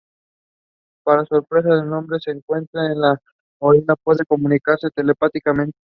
Para 1.03 1.25
sorpresa 1.25 1.69
del 1.75 1.93
hombre, 1.93 2.17
se 2.19 2.33
da 2.33 2.39
cuenta 2.47 2.81
de 2.81 2.95
que 2.95 2.99
el 2.99 3.17
gorila 3.59 3.95
puede 3.97 4.25
comunicarse 4.25 4.89
telepáticamente. 4.95 5.77